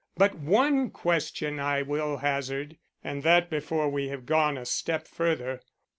[0.17, 5.61] But one question I will hazard, and that before we have gone a step further.